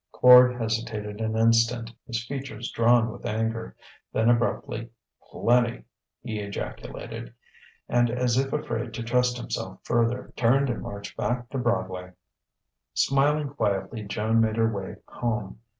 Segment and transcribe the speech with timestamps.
[0.11, 3.75] Quard hesitated an instant, his features drawn with anger.
[4.11, 4.89] Then abruptly:
[5.29, 5.83] "Plenty!"
[6.23, 7.35] he ejaculated,
[7.87, 12.13] and as if afraid to trust himself further, turned and marched back to Broadway.
[12.95, 15.59] Smiling quietly, Joan made her way home.